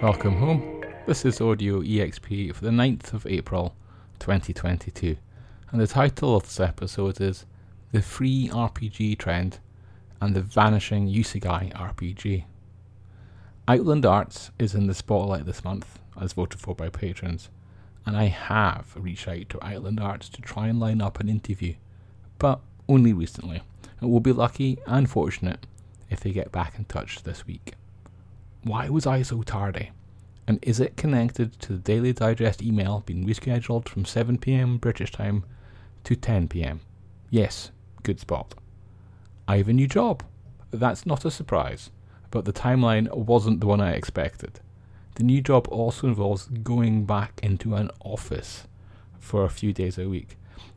Welcome 0.00 0.36
home. 0.36 0.84
This 1.06 1.24
is 1.24 1.40
Audio 1.40 1.80
EXP 1.82 2.54
for 2.54 2.64
the 2.64 2.70
9th 2.70 3.14
of 3.14 3.26
April 3.26 3.74
2022, 4.20 5.16
and 5.72 5.80
the 5.80 5.88
title 5.88 6.36
of 6.36 6.44
this 6.44 6.60
episode 6.60 7.20
is 7.20 7.46
The 7.90 8.00
Free 8.00 8.48
RPG 8.48 9.18
Trend 9.18 9.58
and 10.20 10.36
the 10.36 10.40
Vanishing 10.40 11.08
Usagi 11.08 11.72
RPG. 11.72 12.44
Outland 13.66 14.06
Arts 14.06 14.52
is 14.56 14.72
in 14.72 14.86
the 14.86 14.94
spotlight 14.94 15.46
this 15.46 15.64
month, 15.64 15.98
as 16.20 16.32
voted 16.32 16.60
for 16.60 16.76
by 16.76 16.90
patrons, 16.90 17.50
and 18.06 18.16
I 18.16 18.26
have 18.26 18.92
reached 18.94 19.26
out 19.26 19.48
to 19.48 19.66
Outland 19.66 19.98
Arts 19.98 20.28
to 20.28 20.40
try 20.40 20.68
and 20.68 20.78
line 20.78 21.00
up 21.00 21.18
an 21.18 21.28
interview, 21.28 21.74
but 22.38 22.60
only 22.88 23.12
recently, 23.12 23.62
and 24.00 24.12
will 24.12 24.20
be 24.20 24.30
lucky 24.30 24.78
and 24.86 25.10
fortunate 25.10 25.66
if 26.08 26.20
they 26.20 26.30
get 26.30 26.52
back 26.52 26.78
in 26.78 26.84
touch 26.84 27.24
this 27.24 27.48
week. 27.48 27.74
Why 28.64 28.88
was 28.88 29.06
I 29.06 29.22
so 29.22 29.42
tardy? 29.42 29.90
And 30.46 30.58
is 30.62 30.80
it 30.80 30.96
connected 30.96 31.58
to 31.60 31.74
the 31.74 31.78
Daily 31.78 32.12
Digest 32.12 32.62
email 32.62 33.02
being 33.06 33.26
rescheduled 33.26 33.88
from 33.88 34.04
7pm 34.04 34.80
British 34.80 35.12
time 35.12 35.44
to 36.04 36.16
10pm? 36.16 36.80
Yes, 37.30 37.70
good 38.02 38.18
spot. 38.18 38.54
I 39.46 39.58
have 39.58 39.68
a 39.68 39.72
new 39.72 39.86
job. 39.86 40.22
That's 40.70 41.06
not 41.06 41.24
a 41.24 41.30
surprise, 41.30 41.90
but 42.30 42.44
the 42.44 42.52
timeline 42.52 43.14
wasn't 43.14 43.60
the 43.60 43.66
one 43.66 43.80
I 43.80 43.92
expected. 43.92 44.60
The 45.14 45.24
new 45.24 45.40
job 45.40 45.68
also 45.68 46.06
involves 46.06 46.46
going 46.46 47.04
back 47.04 47.40
into 47.42 47.74
an 47.74 47.90
office 48.00 48.66
for 49.18 49.44
a 49.44 49.50
few 49.50 49.72
days 49.72 49.98
a 49.98 50.08
week. 50.08 50.36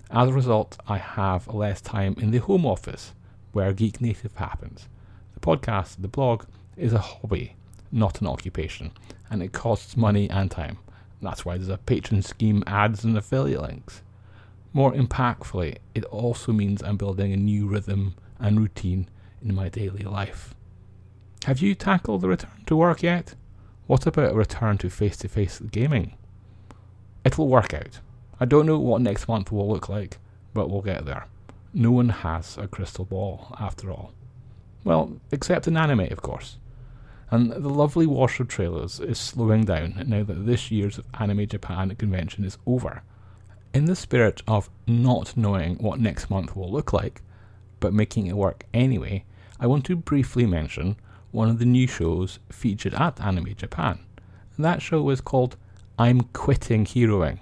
As 0.09 0.29
a 0.29 0.33
result, 0.33 0.77
I 0.87 0.97
have 0.97 1.47
less 1.47 1.81
time 1.81 2.15
in 2.19 2.31
the 2.31 2.39
home 2.39 2.65
office 2.65 3.13
where 3.53 3.73
Geek 3.73 4.01
Native 4.01 4.35
happens. 4.35 4.87
The 5.33 5.39
podcast, 5.39 6.01
the 6.01 6.07
blog, 6.07 6.45
is 6.75 6.93
a 6.93 6.99
hobby, 6.99 7.55
not 7.91 8.21
an 8.21 8.27
occupation, 8.27 8.91
and 9.29 9.43
it 9.43 9.51
costs 9.51 9.97
money 9.97 10.29
and 10.29 10.49
time. 10.49 10.77
That's 11.21 11.45
why 11.45 11.57
there's 11.57 11.69
a 11.69 11.77
patron 11.77 12.21
scheme, 12.21 12.63
ads, 12.65 13.03
and 13.03 13.17
affiliate 13.17 13.61
links. 13.61 14.01
More 14.73 14.93
impactfully, 14.93 15.77
it 15.93 16.05
also 16.05 16.51
means 16.51 16.81
I'm 16.81 16.97
building 16.97 17.33
a 17.33 17.37
new 17.37 17.67
rhythm 17.67 18.15
and 18.39 18.59
routine 18.59 19.09
in 19.43 19.53
my 19.53 19.69
daily 19.69 20.03
life. 20.03 20.55
Have 21.45 21.59
you 21.59 21.75
tackled 21.75 22.21
the 22.21 22.29
return 22.29 22.63
to 22.67 22.75
work 22.75 23.03
yet? 23.03 23.35
What 23.87 24.07
about 24.07 24.31
a 24.31 24.35
return 24.35 24.77
to 24.79 24.89
face 24.89 25.17
to 25.17 25.27
face 25.27 25.59
gaming? 25.59 26.15
It'll 27.25 27.47
work 27.47 27.73
out. 27.73 27.99
I 28.39 28.45
don't 28.45 28.65
know 28.65 28.79
what 28.79 29.01
next 29.01 29.27
month 29.27 29.51
will 29.51 29.69
look 29.69 29.89
like, 29.89 30.17
but 30.53 30.69
we'll 30.69 30.81
get 30.81 31.05
there. 31.05 31.27
No 31.73 31.91
one 31.91 32.09
has 32.09 32.57
a 32.57 32.67
crystal 32.67 33.05
ball, 33.05 33.55
after 33.59 33.91
all. 33.91 34.13
Well, 34.83 35.19
except 35.31 35.67
an 35.67 35.77
anime, 35.77 36.11
of 36.11 36.21
course 36.21 36.57
and 37.31 37.51
the 37.51 37.69
lovely 37.69 38.05
wash 38.05 38.41
of 38.41 38.49
trailers 38.49 38.99
is 38.99 39.17
slowing 39.17 39.63
down 39.63 40.03
now 40.05 40.21
that 40.23 40.45
this 40.45 40.69
year's 40.69 40.99
Anime 41.17 41.47
Japan 41.47 41.95
convention 41.95 42.43
is 42.43 42.57
over. 42.67 43.03
In 43.73 43.85
the 43.85 43.95
spirit 43.95 44.43
of 44.49 44.69
not 44.85 45.37
knowing 45.37 45.77
what 45.77 46.01
next 46.01 46.29
month 46.29 46.57
will 46.57 46.69
look 46.69 46.91
like, 46.91 47.21
but 47.79 47.93
making 47.93 48.27
it 48.27 48.35
work 48.35 48.65
anyway, 48.73 49.23
I 49.61 49.67
want 49.67 49.85
to 49.85 49.95
briefly 49.95 50.45
mention 50.45 50.97
one 51.31 51.49
of 51.49 51.57
the 51.57 51.65
new 51.65 51.87
shows 51.87 52.39
featured 52.51 52.93
at 52.95 53.21
Anime 53.21 53.55
Japan. 53.55 53.99
That 54.59 54.81
show 54.81 55.09
is 55.09 55.21
called 55.21 55.55
I'm 55.97 56.21
Quitting 56.33 56.83
Heroing, 56.83 57.39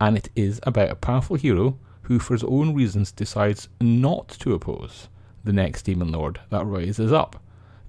and 0.00 0.16
it 0.16 0.28
is 0.34 0.58
about 0.64 0.90
a 0.90 0.96
powerful 0.96 1.36
hero 1.36 1.78
who, 2.02 2.18
for 2.18 2.34
his 2.34 2.42
own 2.42 2.74
reasons, 2.74 3.12
decides 3.12 3.68
not 3.80 4.28
to 4.40 4.54
oppose 4.54 5.08
the 5.44 5.52
next 5.52 5.82
demon 5.82 6.10
lord 6.10 6.40
that 6.50 6.66
rises 6.66 7.12
up. 7.12 7.40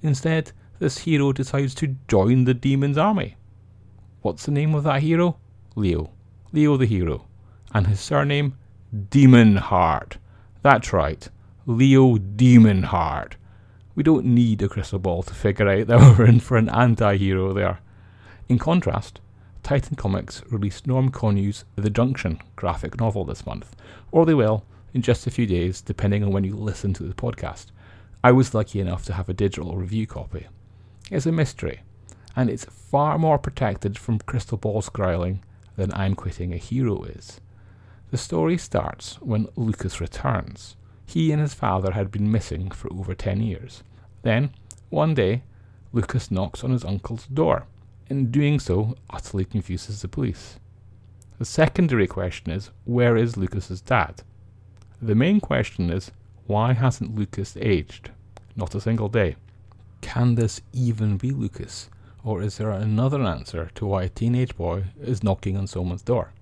Instead, 0.03 0.51
this 0.81 0.97
hero 0.97 1.31
decides 1.31 1.75
to 1.75 1.95
join 2.07 2.43
the 2.45 2.55
demon's 2.55 2.97
army. 2.97 3.35
What's 4.23 4.47
the 4.47 4.51
name 4.51 4.73
of 4.73 4.83
that 4.85 5.03
hero? 5.03 5.37
Leo. 5.75 6.09
Leo 6.51 6.75
the 6.75 6.87
hero. 6.87 7.27
And 7.71 7.85
his 7.85 7.99
surname? 7.99 8.57
Demon 9.11 9.57
Heart. 9.57 10.17
That's 10.63 10.91
right. 10.91 11.29
Leo 11.67 12.17
Demon 12.17 12.81
Heart. 12.81 13.35
We 13.93 14.01
don't 14.01 14.25
need 14.25 14.63
a 14.63 14.67
crystal 14.67 14.97
ball 14.97 15.21
to 15.21 15.35
figure 15.35 15.69
out 15.69 15.85
that 15.85 15.99
we're 16.17 16.25
in 16.25 16.39
for 16.39 16.57
an 16.57 16.67
anti 16.69 17.15
hero 17.15 17.53
there. 17.53 17.79
In 18.49 18.57
contrast, 18.57 19.21
Titan 19.61 19.95
Comics 19.95 20.41
released 20.49 20.87
Norm 20.87 21.11
Konyu's 21.11 21.63
The 21.75 21.91
Junction 21.91 22.41
graphic 22.55 22.99
novel 22.99 23.23
this 23.23 23.45
month, 23.45 23.75
or 24.11 24.25
they 24.25 24.33
will 24.33 24.65
in 24.95 25.03
just 25.03 25.27
a 25.27 25.31
few 25.31 25.45
days, 25.45 25.79
depending 25.79 26.23
on 26.23 26.31
when 26.31 26.43
you 26.43 26.55
listen 26.55 26.91
to 26.95 27.03
the 27.03 27.13
podcast. 27.13 27.67
I 28.23 28.31
was 28.31 28.55
lucky 28.55 28.79
enough 28.79 29.05
to 29.05 29.13
have 29.13 29.29
a 29.29 29.33
digital 29.33 29.75
review 29.75 30.07
copy 30.07 30.47
is 31.11 31.27
a 31.27 31.31
mystery, 31.31 31.81
and 32.35 32.49
it's 32.49 32.65
far 32.65 33.19
more 33.19 33.37
protected 33.37 33.99
from 33.99 34.17
crystal 34.19 34.57
ball 34.57 34.81
scrying 34.81 35.39
than 35.75 35.93
I'm 35.93 36.15
Quitting 36.15 36.53
a 36.53 36.57
Hero 36.57 37.03
is. 37.03 37.39
The 38.09 38.17
story 38.17 38.57
starts 38.57 39.21
when 39.21 39.47
Lucas 39.55 40.01
returns. 40.01 40.75
He 41.05 41.31
and 41.31 41.41
his 41.41 41.53
father 41.53 41.91
had 41.91 42.09
been 42.09 42.31
missing 42.31 42.71
for 42.71 42.91
over 42.91 43.13
10 43.13 43.41
years. 43.41 43.83
Then, 44.23 44.51
one 44.89 45.13
day, 45.13 45.43
Lucas 45.93 46.31
knocks 46.31 46.63
on 46.63 46.71
his 46.71 46.85
uncle's 46.85 47.27
door. 47.27 47.67
In 48.09 48.31
doing 48.31 48.59
so, 48.59 48.95
utterly 49.09 49.45
confuses 49.45 50.01
the 50.01 50.07
police. 50.07 50.59
The 51.37 51.45
secondary 51.45 52.07
question 52.07 52.51
is, 52.51 52.71
where 52.85 53.17
is 53.17 53.37
Lucas's 53.37 53.81
dad? 53.81 54.23
The 55.01 55.15
main 55.15 55.39
question 55.39 55.89
is, 55.89 56.11
why 56.45 56.73
hasn't 56.73 57.15
Lucas 57.15 57.57
aged? 57.59 58.11
Not 58.55 58.75
a 58.75 58.81
single 58.81 59.09
day. 59.09 59.35
Can 60.13 60.35
this 60.35 60.59
even 60.73 61.15
be 61.15 61.31
Lucas? 61.31 61.89
Or 62.21 62.41
is 62.41 62.57
there 62.57 62.71
another 62.71 63.23
answer 63.23 63.71
to 63.75 63.85
why 63.85 64.03
a 64.03 64.09
teenage 64.09 64.57
boy 64.57 64.87
is 65.01 65.23
knocking 65.23 65.55
on 65.55 65.67
someone's 65.67 66.01
door? 66.01 66.33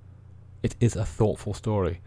It 0.64 0.76
is 0.80 0.96
a 0.96 1.06
thoughtful 1.06 1.54
story 1.54 2.02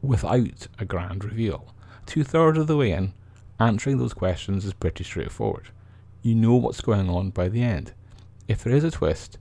without 0.00 0.68
a 0.78 0.86
grand 0.86 1.22
reveal. 1.22 1.74
Two 2.06 2.24
thirds 2.24 2.56
of 2.56 2.66
the 2.66 2.78
way 2.78 2.92
in, 2.92 3.12
answering 3.60 3.98
those 3.98 4.14
questions 4.14 4.64
is 4.64 4.72
pretty 4.72 5.04
straightforward. 5.04 5.68
You 6.22 6.34
know 6.34 6.54
what's 6.54 6.80
going 6.80 7.10
on 7.10 7.28
by 7.28 7.50
the 7.50 7.62
end. 7.62 7.92
If 8.48 8.64
there 8.64 8.74
is 8.74 8.82
a 8.82 8.90
twist, 8.90 9.36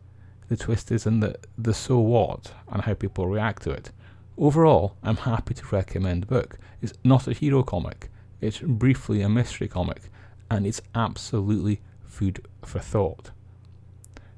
the 0.50 0.58
twist 0.58 0.92
is 0.92 1.06
in 1.06 1.22
the, 1.22 1.38
the 1.58 1.74
so 1.74 2.00
what 2.00 2.52
and 2.68 2.82
how 2.82 2.96
people 2.96 3.28
react 3.28 3.64
to 3.64 3.72
it. 3.72 3.92
Overall, 4.38 4.98
I'm 5.04 5.16
happy 5.16 5.54
to 5.54 5.66
recommend 5.72 6.24
the 6.24 6.28
book. 6.28 6.60
It's 6.82 6.92
not 7.06 7.30
a 7.30 7.34
hero 7.34 7.64
comic, 7.64 8.10
it's 8.42 8.60
briefly 8.60 9.22
a 9.22 9.30
mystery 9.30 9.70
comic 9.70 10.11
and 10.52 10.68
it's 10.68 10.82
absolutely 10.94 11.80
food 12.04 12.46
for 12.62 12.80
thought. 12.80 13.32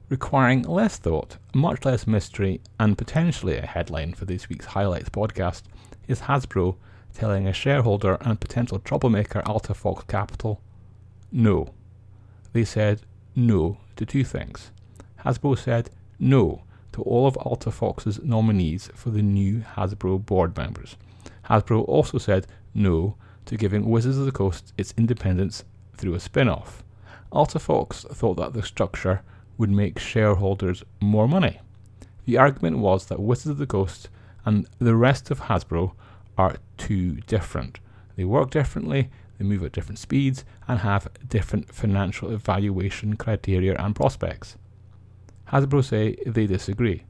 Requiring 0.09 0.61
less 0.61 0.97
thought, 0.97 1.37
much 1.55 1.83
less 1.85 2.05
mystery, 2.05 2.61
and 2.79 2.95
potentially 2.95 3.57
a 3.57 3.65
headline 3.65 4.13
for 4.13 4.25
this 4.25 4.47
week's 4.47 4.67
Highlights 4.67 5.09
podcast 5.09 5.63
is 6.07 6.21
Hasbro 6.21 6.75
telling 7.15 7.47
a 7.47 7.53
shareholder 7.53 8.19
and 8.21 8.39
potential 8.39 8.77
troublemaker 8.77 9.41
Alta 9.47 9.73
Fox 9.73 10.03
Capital 10.07 10.61
no. 11.31 11.73
They 12.53 12.63
said 12.63 13.01
no 13.35 13.77
to 13.95 14.05
two 14.05 14.23
things. 14.23 14.69
Hasbro 15.25 15.57
said 15.57 15.89
no 16.19 16.61
to 16.91 17.01
all 17.01 17.25
of 17.25 17.37
Alta 17.37 17.71
Fox's 17.71 18.21
nominees 18.21 18.91
for 18.93 19.09
the 19.09 19.23
new 19.23 19.63
Hasbro 19.75 20.23
board 20.27 20.55
members. 20.55 20.95
Hasbro 21.49 21.83
also 21.87 22.19
said 22.19 22.45
no 22.75 23.15
to 23.45 23.57
giving 23.57 23.89
Wizards 23.89 24.19
of 24.19 24.25
the 24.25 24.31
Coast 24.31 24.73
its 24.77 24.93
independence 24.95 25.63
through 25.95 26.15
a 26.15 26.19
spin 26.19 26.49
off. 26.49 26.83
AltaFox 27.31 28.07
thought 28.15 28.35
that 28.35 28.53
the 28.53 28.63
structure 28.63 29.21
would 29.57 29.69
make 29.69 29.99
shareholders 29.99 30.83
more 31.01 31.27
money. 31.27 31.59
The 32.25 32.37
argument 32.37 32.77
was 32.79 33.07
that 33.07 33.19
Wizards 33.19 33.51
of 33.51 33.57
the 33.57 33.67
Coast 33.67 34.09
and 34.45 34.67
the 34.79 34.95
rest 34.95 35.31
of 35.31 35.41
Hasbro 35.41 35.93
are 36.37 36.57
too 36.77 37.15
different. 37.27 37.79
They 38.15 38.23
work 38.23 38.51
differently, 38.51 39.09
they 39.37 39.45
move 39.45 39.63
at 39.63 39.71
different 39.71 39.99
speeds, 39.99 40.45
and 40.67 40.79
have 40.79 41.09
different 41.27 41.73
financial 41.73 42.31
evaluation 42.31 43.15
criteria 43.15 43.75
and 43.77 43.95
prospects. 43.95 44.57
Hasbro 45.51 45.83
say 45.83 46.15
they 46.25 46.47
disagree. 46.47 47.03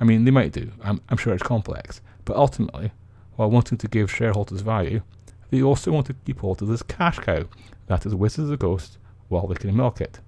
I 0.00 0.04
mean, 0.04 0.24
they 0.24 0.30
might 0.30 0.52
do, 0.52 0.72
I'm, 0.82 1.00
I'm 1.08 1.16
sure 1.16 1.32
it's 1.32 1.42
complex, 1.42 2.00
but 2.24 2.36
ultimately, 2.36 2.92
while 3.36 3.50
wanting 3.50 3.78
to 3.78 3.88
give 3.88 4.10
shareholders 4.10 4.60
value, 4.60 5.02
they 5.54 5.62
also 5.62 5.92
want 5.92 6.06
to 6.06 6.14
keep 6.26 6.40
hold 6.40 6.60
of 6.62 6.68
this 6.68 6.82
cash 6.82 7.16
cow 7.20 7.44
that 7.86 8.04
is 8.04 8.12
of 8.12 8.48
the 8.48 8.56
Coast 8.56 8.98
while 9.28 9.46
they 9.46 9.54
can 9.54 9.76
milk 9.76 10.00
it. 10.00 10.18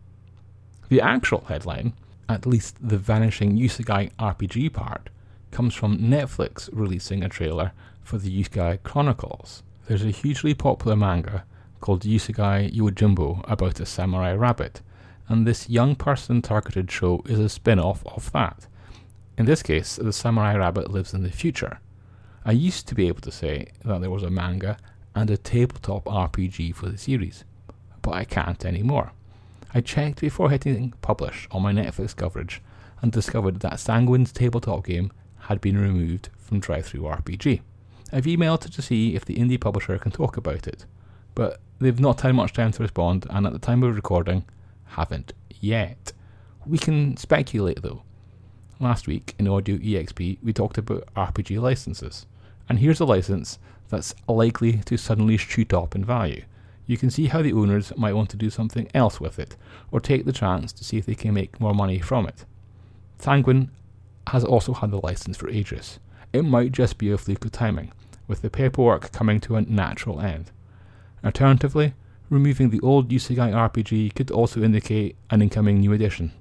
The 0.89 1.01
actual 1.01 1.45
headline, 1.49 1.95
at 2.29 2.47
least 2.47 2.77
the 2.81 2.97
vanishing 2.97 3.59
Usagi 3.59 4.13
RPG 4.21 4.73
part, 4.73 5.11
comes 5.51 5.75
from 5.75 5.99
Netflix 5.99 6.69
releasing 6.73 7.25
a 7.25 7.29
trailer 7.29 7.73
for 8.05 8.19
the 8.19 8.31
Usagi 8.43 8.81
Chronicles. 8.85 9.65
There's 9.89 10.05
a 10.05 10.11
hugely 10.11 10.55
popular 10.55 10.95
manga 10.95 11.45
called 11.81 12.03
Usagi 12.03 12.73
Yojimbo 12.73 13.43
about 13.51 13.81
a 13.81 13.87
samurai 13.87 14.33
rabbit, 14.33 14.81
and 15.27 15.45
this 15.45 15.69
young 15.69 15.97
person 15.97 16.41
targeted 16.41 16.89
show 16.89 17.21
is 17.27 17.41
a 17.41 17.49
spin 17.49 17.81
off 17.81 18.07
of 18.07 18.31
that. 18.31 18.69
In 19.37 19.47
this 19.47 19.65
case, 19.65 19.97
the 19.97 20.13
samurai 20.13 20.57
rabbit 20.57 20.93
lives 20.93 21.13
in 21.13 21.25
the 21.25 21.33
future. 21.33 21.81
I 22.45 22.53
used 22.53 22.87
to 22.87 22.95
be 22.95 23.09
able 23.09 23.23
to 23.23 23.33
say 23.33 23.73
that 23.85 24.01
there 24.01 24.11
was 24.11 24.23
a 24.23 24.31
manga 24.31 24.79
and 25.17 25.31
a 25.31 25.37
tabletop 25.39 26.05
RPG 26.05 26.75
for 26.75 26.91
the 26.91 26.99
series, 26.99 27.45
but 28.03 28.13
I 28.13 28.25
can't 28.25 28.65
anymore. 28.67 29.13
I 29.75 29.81
checked 29.81 30.21
before 30.21 30.51
hitting 30.51 30.93
publish 31.01 31.49
on 31.51 31.63
my 31.63 31.73
Netflix 31.73 32.15
coverage 32.15 32.63
and 33.01 33.11
discovered 33.11 33.61
that 33.61 33.81
Sanguine's 33.81 34.31
tabletop 34.31 34.85
game 34.85 35.11
had 35.41 35.61
been 35.63 35.79
removed 35.79 36.29
from 36.37 36.61
DriveThruRPG. 36.61 37.63
I've 38.13 38.27
emailed 38.27 38.71
to 38.71 38.83
see 38.83 39.17
if 39.17 39.25
the 39.25 39.37
indie 39.37 39.61
publisher 39.61 39.99
can 39.99 40.13
talk 40.13 40.37
about 40.37 40.69
it, 40.69 40.85
but 41.35 41.61
they've 41.79 41.99
not 41.99 42.21
had 42.21 42.35
much 42.35 42.53
time 42.53 42.73
to 42.73 42.83
respond 42.83 43.27
and 43.31 43.47
at 43.47 43.55
the 43.55 43.59
time 43.59 43.83
of 43.83 43.97
recording, 43.97 44.45
haven't 44.85 45.33
yet. 45.61 46.13
We 46.67 46.77
can 46.77 47.17
speculate 47.17 47.81
though. 47.83 48.03
Last 48.79 49.07
week 49.07 49.35
in 49.39 49.49
Audio 49.49 49.79
EXP, 49.79 50.39
we 50.43 50.53
talked 50.53 50.77
about 50.77 51.09
RPG 51.17 51.59
licenses, 51.59 52.27
and 52.69 52.79
here's 52.79 53.01
a 53.01 53.05
license 53.05 53.59
that's 53.89 54.15
likely 54.29 54.79
to 54.85 54.97
suddenly 54.97 55.37
shoot 55.37 55.73
up 55.73 55.95
in 55.95 56.05
value. 56.05 56.43
You 56.87 56.97
can 56.97 57.11
see 57.11 57.27
how 57.27 57.43
the 57.43 57.53
owners 57.53 57.93
might 57.97 58.15
want 58.15 58.31
to 58.31 58.37
do 58.37 58.51
something 58.51 58.89
else 58.95 59.21
with 59.21 59.39
it, 59.39 59.57
or 59.91 60.01
take 60.01 60.25
the 60.25 60.33
chance 60.33 60.73
to 60.73 60.85
see 60.85 60.99
if 60.99 61.07
they 61.07 61.15
can 61.15 61.35
make 61.35 61.61
more 61.61 61.75
money 61.75 61.99
from 61.99 62.27
it. 62.27 62.45
Sanguine 63.19 63.71
has 64.29 64.45
also 64.45 64.73
had 64.73 64.91
the 64.91 65.01
license 65.01 65.37
for 65.37 65.51
ages. 65.51 65.99
It 66.33 66.43
might 66.43 66.73
just 66.73 66.99
be 66.99 67.11
a 67.11 67.19
fluke 67.19 67.45
of 67.45 67.53
timing, 67.53 67.93
with 68.29 68.43
the 68.43 68.51
paperwork 68.51 69.13
coming 69.13 69.41
to 69.41 69.57
a 69.57 69.63
natural 69.63 70.21
end. 70.21 70.51
Alternatively, 71.25 71.95
removing 72.31 72.71
the 72.71 72.81
old 72.81 73.09
Usagi 73.09 73.53
RPG 73.53 74.15
could 74.15 74.31
also 74.31 74.63
indicate 74.63 75.17
an 75.31 75.43
incoming 75.43 75.81
new 75.81 75.93
edition. 75.93 76.33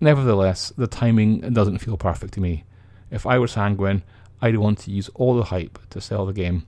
Nevertheless, 0.00 0.72
the 0.76 0.86
timing 0.86 1.40
doesn't 1.52 1.78
feel 1.78 1.96
perfect 1.96 2.34
to 2.34 2.40
me. 2.40 2.64
If 3.10 3.26
I 3.26 3.38
were 3.38 3.46
Sanguine, 3.46 4.02
I'd 4.44 4.56
want 4.56 4.78
to 4.80 4.90
use 4.90 5.08
all 5.14 5.36
the 5.36 5.44
hype 5.44 5.78
to 5.90 6.00
sell 6.00 6.26
the 6.26 6.32
game, 6.32 6.66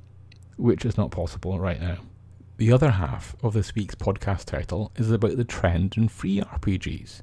which 0.56 0.84
is 0.84 0.96
not 0.96 1.10
possible 1.10 1.58
right 1.58 1.80
now. 1.80 1.98
The 2.56 2.70
other 2.70 2.92
half 2.92 3.34
of 3.42 3.52
this 3.52 3.74
week's 3.74 3.96
podcast 3.96 4.44
title 4.44 4.92
is 4.94 5.10
about 5.10 5.36
the 5.36 5.42
trend 5.42 5.96
in 5.96 6.06
free 6.06 6.40
RPGs. 6.40 7.22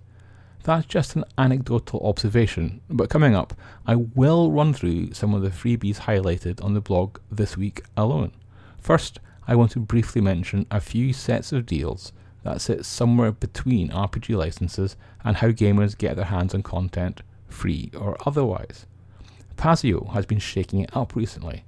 That's 0.63 0.85
just 0.85 1.15
an 1.15 1.23
anecdotal 1.37 2.05
observation, 2.05 2.81
but 2.89 3.09
coming 3.09 3.33
up, 3.33 3.53
I 3.87 3.95
will 3.95 4.51
run 4.51 4.73
through 4.73 5.13
some 5.13 5.33
of 5.33 5.41
the 5.41 5.51
freebies 5.51 5.99
highlighted 5.99 6.61
on 6.61 6.73
the 6.73 6.81
blog 6.81 7.19
this 7.31 7.55
week 7.55 7.83
alone. 7.95 8.33
First, 8.77 9.21
I 9.47 9.55
want 9.55 9.71
to 9.71 9.79
briefly 9.79 10.21
mention 10.21 10.67
a 10.69 10.81
few 10.81 11.13
sets 11.13 11.53
of 11.53 11.65
deals 11.65 12.11
that 12.43 12.59
sit 12.59 12.83
somewhere 12.85 13.31
between 13.31 13.89
RPG 13.89 14.35
licenses 14.35 14.97
and 15.23 15.37
how 15.37 15.51
gamers 15.51 15.97
get 15.97 16.17
their 16.17 16.25
hands 16.25 16.53
on 16.53 16.61
content, 16.61 17.21
free 17.47 17.89
or 17.97 18.17
otherwise. 18.25 18.85
Paizo 19.61 20.11
has 20.13 20.25
been 20.25 20.39
shaking 20.39 20.79
it 20.79 20.97
up 20.97 21.15
recently, 21.15 21.65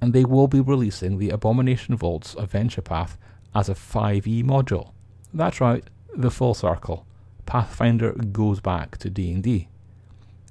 and 0.00 0.12
they 0.12 0.24
will 0.24 0.48
be 0.48 0.60
releasing 0.60 1.16
the 1.16 1.30
Abomination 1.30 1.96
Vaults 1.96 2.34
Adventure 2.34 2.82
Path 2.82 3.16
as 3.54 3.68
a 3.68 3.74
5e 3.74 4.42
module. 4.42 4.90
That's 5.32 5.60
right, 5.60 5.84
the 6.16 6.32
full 6.32 6.54
circle. 6.54 7.06
Pathfinder 7.46 8.14
goes 8.14 8.58
back 8.58 8.98
to 8.98 9.10
D&D. 9.10 9.68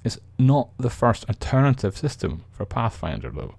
It's 0.06 0.20
not 0.40 0.70
the 0.78 0.90
first 0.90 1.28
alternative 1.28 1.98
system 1.98 2.46
for 2.54 2.66
Pathfinder 2.66 3.30
though. 3.30 3.56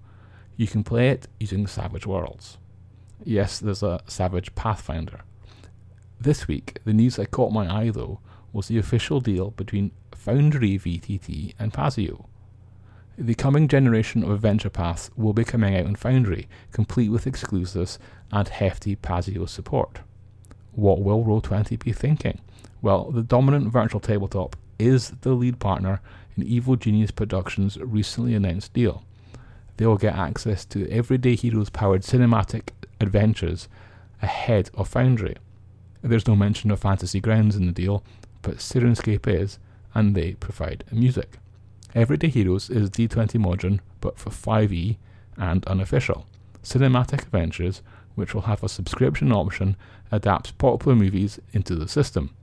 You 0.57 0.65
can 0.65 0.83
play 0.83 1.09
it 1.09 1.27
using 1.39 1.67
Savage 1.67 2.07
Worlds. 2.07 2.57
Yes, 3.23 3.59
there's 3.59 3.83
a 3.83 4.01
Savage 4.07 4.55
Pathfinder. 4.55 5.21
This 6.19 6.47
week, 6.47 6.79
the 6.85 6.93
news 6.93 7.17
that 7.17 7.29
caught 7.29 7.53
my 7.53 7.71
eye 7.71 7.91
though 7.91 8.19
was 8.51 8.67
the 8.67 8.79
official 8.79 9.19
deal 9.19 9.51
between 9.51 9.91
Foundry 10.11 10.79
VTT 10.79 11.53
and 11.59 11.71
Paizo. 11.71 12.25
The 13.17 13.33
coming 13.33 13.69
generation 13.69 14.23
of 14.25 14.31
Adventure 14.31 14.69
Paths 14.69 15.09
will 15.15 15.31
be 15.31 15.45
coming 15.45 15.73
out 15.73 15.85
on 15.85 15.95
Foundry, 15.95 16.49
complete 16.73 17.07
with 17.07 17.25
exclusives 17.25 17.97
and 18.29 18.45
hefty 18.45 18.97
Paizo 18.97 19.47
support. 19.47 19.99
What 20.73 21.01
will 21.01 21.23
Roll20 21.23 21.79
be 21.79 21.93
thinking? 21.93 22.41
Well, 22.81 23.11
the 23.11 23.23
dominant 23.23 23.71
virtual 23.71 24.01
tabletop 24.01 24.57
is 24.77 25.11
the 25.21 25.31
lead 25.31 25.59
partner 25.59 26.01
in 26.35 26.43
Evil 26.43 26.75
Genius 26.75 27.11
Productions' 27.11 27.77
recently 27.77 28.35
announced 28.35 28.73
deal. 28.73 29.05
They 29.77 29.85
will 29.85 29.97
get 29.97 30.15
access 30.15 30.65
to 30.65 30.89
Everyday 30.89 31.35
Heroes 31.35 31.69
powered 31.69 32.01
cinematic 32.01 32.71
adventures 32.99 33.69
ahead 34.21 34.69
of 34.73 34.89
Foundry. 34.89 35.37
There's 36.01 36.27
no 36.27 36.35
mention 36.35 36.69
of 36.69 36.81
Fantasy 36.81 37.21
Grounds 37.21 37.55
in 37.55 37.65
the 37.65 37.71
deal, 37.71 38.03
but 38.41 38.57
Syrinscape 38.57 39.25
is, 39.25 39.57
and 39.93 40.15
they 40.15 40.33
provide 40.33 40.83
music. 40.91 41.37
Everyday 41.95 42.27
Heroes 42.27 42.69
is 42.69 42.89
D20 42.89 43.39
Modern, 43.39 43.79
but 44.01 44.19
for 44.19 44.29
5e 44.29 44.97
and 45.37 45.65
unofficial. 45.65 46.25
Cinematic 46.61 47.21
Adventures, 47.21 47.81
which 48.15 48.33
will 48.33 48.41
have 48.41 48.61
a 48.61 48.67
subscription 48.67 49.31
option, 49.31 49.77
adapts 50.11 50.51
popular 50.51 50.93
movies 50.93 51.39
into 51.53 51.73
the 51.73 51.87
system. 51.87 52.35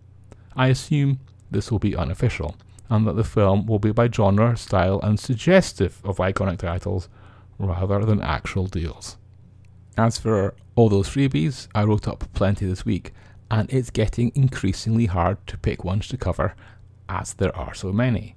I 0.56 0.68
assume 0.68 1.20
this 1.50 1.70
will 1.70 1.78
be 1.78 1.94
unofficial, 1.94 2.56
and 2.88 3.06
that 3.06 3.16
the 3.16 3.24
film 3.24 3.66
will 3.66 3.78
be 3.78 3.92
by 3.92 4.08
genre, 4.08 4.56
style, 4.56 4.98
and 5.02 5.20
suggestive 5.20 6.00
of 6.02 6.16
iconic 6.16 6.56
titles 6.56 7.10
rather 7.58 8.06
than 8.06 8.22
actual 8.22 8.68
deals. 8.68 9.18
As 9.98 10.16
for 10.16 10.54
all 10.76 10.88
those 10.88 11.10
freebies, 11.10 11.68
I 11.74 11.84
wrote 11.84 12.08
up 12.08 12.24
plenty 12.32 12.64
this 12.64 12.86
week, 12.86 13.12
and 13.50 13.70
it's 13.70 13.90
getting 13.90 14.32
increasingly 14.34 15.06
hard 15.06 15.46
to 15.48 15.58
pick 15.58 15.84
ones 15.84 16.08
to 16.08 16.16
cover 16.16 16.54
as 17.10 17.34
there 17.34 17.54
are 17.54 17.74
so 17.74 17.92
many. 17.92 18.34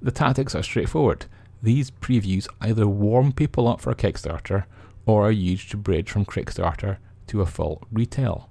The 0.00 0.10
tactics 0.10 0.54
are 0.54 0.62
straightforward. 0.62 1.26
These 1.62 1.90
previews 1.90 2.46
either 2.60 2.86
warm 2.86 3.32
people 3.32 3.66
up 3.66 3.80
for 3.80 3.90
a 3.90 3.96
Kickstarter 3.96 4.64
or 5.06 5.26
are 5.26 5.32
used 5.32 5.70
to 5.70 5.76
bridge 5.76 6.10
from 6.10 6.26
Kickstarter 6.26 6.98
to 7.28 7.40
a 7.40 7.46
full 7.46 7.82
retail. 7.90 8.50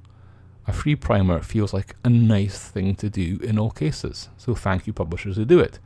A 0.68 0.74
free 0.74 0.96
primer 0.96 1.42
feels 1.42 1.74
like 1.74 1.96
a 2.04 2.10
nice 2.10 2.58
thing 2.58 2.96
to 2.96 3.10
do 3.10 3.40
in 3.44 3.60
all 3.60 3.70
cases, 3.70 4.30
so 4.38 4.56
thank 4.56 4.88
you 4.88 4.94
publishers 4.94 5.36
who 5.38 5.46
do 5.46 5.60
it. 5.60 5.80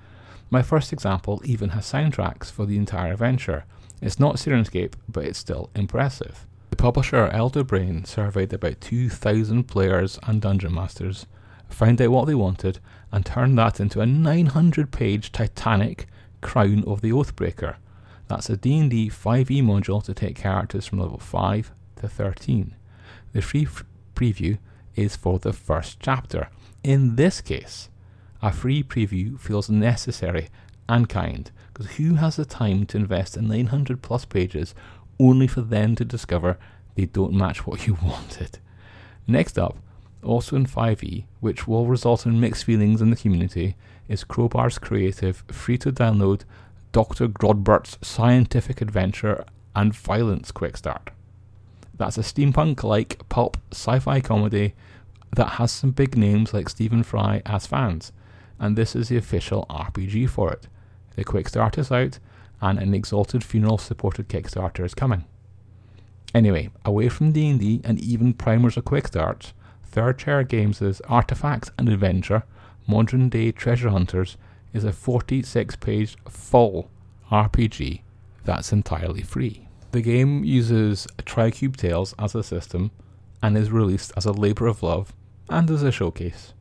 My 0.49 0.61
first 0.61 0.93
example 0.93 1.41
even 1.43 1.69
has 1.69 1.85
soundtracks 1.85 2.49
for 2.49 2.65
the 2.65 2.77
entire 2.77 3.11
adventure. 3.11 3.65
It's 4.01 4.19
not 4.19 4.37
Syrinscape, 4.37 4.93
but 5.09 5.25
it's 5.25 5.37
still 5.37 5.69
impressive. 5.75 6.47
The 6.69 6.77
publisher 6.77 7.29
Elderbrain 7.33 8.07
surveyed 8.07 8.53
about 8.53 8.79
2,000 8.79 9.65
players 9.65 10.17
and 10.23 10.41
dungeon 10.41 10.73
masters, 10.73 11.25
found 11.67 12.01
out 12.01 12.11
what 12.11 12.25
they 12.25 12.35
wanted, 12.35 12.79
and 13.11 13.25
turned 13.25 13.57
that 13.57 13.79
into 13.79 14.01
a 14.01 14.05
900 14.05 14.91
page 14.91 15.31
Titanic 15.31 16.07
Crown 16.41 16.83
of 16.85 17.01
the 17.01 17.11
Oathbreaker. 17.11 17.75
That's 18.27 18.49
a 18.49 18.57
D&D 18.57 19.09
5e 19.09 19.63
module 19.63 20.03
to 20.03 20.13
take 20.13 20.35
characters 20.35 20.85
from 20.85 20.99
level 20.99 21.17
5 21.17 21.71
to 21.97 22.07
13. 22.07 22.75
The 23.33 23.41
free 23.41 23.63
f- 23.65 23.83
preview 24.15 24.59
is 24.95 25.15
for 25.15 25.39
the 25.39 25.53
first 25.53 25.99
chapter. 25.99 26.49
In 26.83 27.15
this 27.15 27.41
case, 27.41 27.89
a 28.41 28.51
free 28.51 28.83
preview 28.83 29.39
feels 29.39 29.69
necessary 29.69 30.49
and 30.87 31.09
kind, 31.09 31.51
because 31.73 31.95
who 31.95 32.15
has 32.15 32.35
the 32.35 32.45
time 32.45 32.85
to 32.87 32.97
invest 32.97 33.35
in 33.35 33.47
900 33.47 34.01
plus 34.01 34.25
pages 34.25 34.73
only 35.19 35.47
for 35.47 35.61
them 35.61 35.95
to 35.95 36.05
discover 36.05 36.57
they 36.95 37.05
don't 37.05 37.33
match 37.33 37.65
what 37.65 37.87
you 37.87 37.97
wanted? 38.03 38.59
Next 39.27 39.57
up, 39.57 39.77
also 40.23 40.55
in 40.55 40.65
5e, 40.65 41.25
which 41.39 41.67
will 41.67 41.87
result 41.87 42.25
in 42.25 42.39
mixed 42.39 42.65
feelings 42.65 43.01
in 43.01 43.09
the 43.09 43.15
community, 43.15 43.75
is 44.07 44.23
Crowbar's 44.23 44.77
creative, 44.77 45.43
free 45.51 45.77
to 45.77 45.91
download 45.91 46.41
Dr. 46.91 47.27
Grordbort's 47.27 47.97
scientific 48.01 48.81
adventure 48.81 49.45
and 49.75 49.93
violence 49.93 50.51
quick 50.51 50.77
start. 50.77 51.11
That's 51.97 52.17
a 52.17 52.21
steampunk 52.21 52.83
like 52.83 53.27
pulp 53.29 53.57
sci 53.71 53.99
fi 53.99 54.21
comedy 54.21 54.73
that 55.35 55.53
has 55.53 55.71
some 55.71 55.91
big 55.91 56.17
names 56.17 56.53
like 56.53 56.69
Stephen 56.69 57.03
Fry 57.03 57.41
as 57.45 57.67
fans, 57.67 58.11
and 58.59 58.75
this 58.75 58.95
is 58.95 59.09
the 59.09 59.17
official 59.17 59.65
RPG 59.69 60.29
for 60.29 60.51
it. 60.51 60.67
The 61.15 61.23
quick 61.23 61.49
start 61.49 61.77
is 61.77 61.91
out, 61.91 62.19
and 62.61 62.79
an 62.79 62.93
exalted 62.93 63.43
funeral 63.43 63.77
supported 63.77 64.27
Kickstarter 64.27 64.85
is 64.85 64.93
coming. 64.93 65.25
Anyway, 66.33 66.69
away 66.85 67.09
from 67.09 67.31
D&D 67.31 67.81
and 67.83 67.99
even 67.99 68.33
primers 68.33 68.77
or 68.77 68.81
quick 68.81 69.07
starts, 69.07 69.53
Third 69.91 70.19
Chair 70.19 70.43
Games' 70.43 71.01
Artifacts 71.07 71.71
and 71.77 71.89
Adventure, 71.89 72.43
Modern 72.87 73.27
Day 73.27 73.51
Treasure 73.51 73.89
Hunters, 73.89 74.37
is 74.71 74.83
a 74.83 74.93
46 74.93 75.75
page 75.77 76.15
full 76.27 76.89
RPG 77.31 78.01
that's 78.45 78.71
entirely 78.71 79.23
free. 79.23 79.67
The 79.91 80.01
game 80.01 80.43
uses 80.43 81.07
Tricube 81.19 81.75
Tales 81.75 82.13
as 82.19 82.35
a 82.35 82.43
system 82.43 82.91
and 83.41 83.57
is 83.57 83.71
released 83.71 84.11
as 84.15 84.25
a 84.25 84.31
labour 84.31 84.67
of 84.67 84.83
love 84.83 85.13
and 85.49 85.69
as 85.71 85.81
a 85.81 85.91
showcase. 85.91 86.53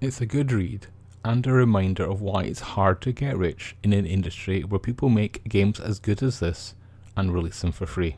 It's 0.00 0.20
a 0.20 0.26
good 0.26 0.52
read 0.52 0.86
and 1.24 1.44
a 1.46 1.52
reminder 1.52 2.04
of 2.04 2.20
why 2.20 2.44
it's 2.44 2.60
hard 2.60 3.00
to 3.02 3.12
get 3.12 3.36
rich 3.36 3.74
in 3.82 3.92
an 3.92 4.06
industry 4.06 4.62
where 4.62 4.78
people 4.78 5.08
make 5.08 5.42
games 5.48 5.80
as 5.80 5.98
good 5.98 6.22
as 6.22 6.38
this 6.38 6.76
and 7.16 7.34
release 7.34 7.60
them 7.60 7.72
for 7.72 7.86
free. 7.86 8.16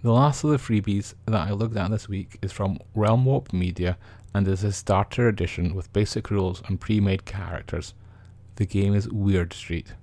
The 0.00 0.12
last 0.12 0.44
of 0.44 0.50
the 0.50 0.58
freebies 0.58 1.14
that 1.26 1.48
I 1.48 1.50
looked 1.50 1.76
at 1.76 1.90
this 1.90 2.08
week 2.08 2.38
is 2.40 2.52
from 2.52 2.78
Realm 2.94 3.24
Warp 3.24 3.52
Media 3.52 3.98
and 4.32 4.46
is 4.46 4.62
a 4.62 4.70
starter 4.70 5.26
edition 5.26 5.74
with 5.74 5.92
basic 5.92 6.30
rules 6.30 6.62
and 6.68 6.80
pre 6.80 7.00
made 7.00 7.24
characters. 7.24 7.94
The 8.54 8.64
game 8.64 8.94
is 8.94 9.08
Weird 9.08 9.52
Street. 9.52 9.94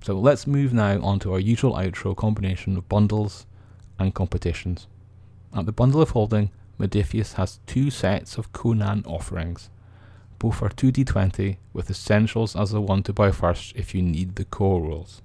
So 0.00 0.18
let's 0.18 0.46
move 0.46 0.72
now 0.72 1.02
on 1.02 1.18
to 1.18 1.34
our 1.34 1.38
usual 1.38 1.74
outro 1.74 2.16
combination 2.16 2.78
of 2.78 2.88
bundles 2.88 3.44
and 3.98 4.14
competitions. 4.14 4.86
At 5.54 5.66
the 5.66 5.72
Bundle 5.72 6.00
of 6.00 6.10
Holding, 6.10 6.50
Modiphius 6.80 7.34
has 7.34 7.60
two 7.66 7.90
sets 7.90 8.38
of 8.38 8.54
Conan 8.54 9.04
offerings. 9.04 9.68
Both 10.38 10.62
are 10.62 10.70
2d20 10.70 11.58
with 11.74 11.90
essentials 11.90 12.56
as 12.56 12.70
the 12.70 12.80
one 12.80 13.02
to 13.02 13.12
buy 13.12 13.32
first 13.32 13.76
if 13.76 13.94
you 13.94 14.00
need 14.00 14.36
the 14.36 14.46
core 14.46 14.80
rules. 14.80 15.20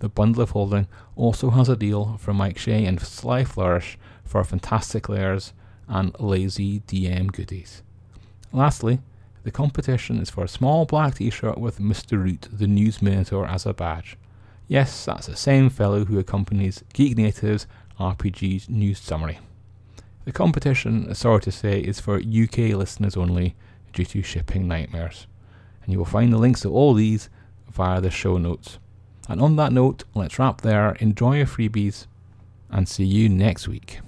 The 0.00 0.08
bundle 0.08 0.42
of 0.42 0.50
holding 0.50 0.86
also 1.16 1.50
has 1.50 1.68
a 1.68 1.76
deal 1.76 2.16
from 2.18 2.36
Mike 2.36 2.58
Shea 2.58 2.84
and 2.84 3.00
Sly 3.00 3.44
Flourish 3.44 3.98
for 4.24 4.44
fantastic 4.44 5.08
Lairs 5.08 5.52
and 5.88 6.14
lazy 6.20 6.80
DM 6.80 7.32
goodies. 7.32 7.82
Lastly, 8.52 9.00
the 9.42 9.50
competition 9.50 10.18
is 10.20 10.30
for 10.30 10.44
a 10.44 10.48
small 10.48 10.84
black 10.84 11.16
t 11.16 11.30
shirt 11.30 11.58
with 11.58 11.78
Mr. 11.78 12.22
Root, 12.22 12.48
the 12.52 12.66
news 12.66 13.00
minotaur, 13.00 13.46
as 13.46 13.66
a 13.66 13.74
badge. 13.74 14.16
Yes, 14.68 15.06
that's 15.06 15.26
the 15.26 15.36
same 15.36 15.70
fellow 15.70 16.04
who 16.04 16.18
accompanies 16.18 16.84
Geek 16.92 17.16
Native's 17.16 17.66
RPG's 17.98 18.68
news 18.68 19.00
summary. 19.00 19.38
The 20.26 20.32
competition, 20.32 21.14
sorry 21.14 21.40
to 21.40 21.50
say, 21.50 21.80
is 21.80 22.00
for 22.00 22.16
UK 22.16 22.74
listeners 22.76 23.16
only 23.16 23.56
due 23.94 24.04
to 24.04 24.22
shipping 24.22 24.68
nightmares. 24.68 25.26
And 25.82 25.92
you 25.92 25.98
will 25.98 26.04
find 26.04 26.32
the 26.32 26.36
links 26.36 26.60
to 26.60 26.70
all 26.70 26.92
these 26.92 27.30
via 27.70 28.00
the 28.02 28.10
show 28.10 28.36
notes. 28.36 28.78
And 29.28 29.40
on 29.42 29.56
that 29.56 29.72
note, 29.72 30.04
let's 30.14 30.38
wrap 30.38 30.62
there. 30.62 30.92
Enjoy 31.00 31.36
your 31.36 31.46
freebies 31.46 32.06
and 32.70 32.88
see 32.88 33.04
you 33.04 33.28
next 33.28 33.68
week. 33.68 34.00